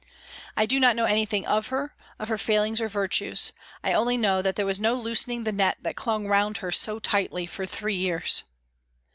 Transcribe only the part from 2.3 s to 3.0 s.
failings or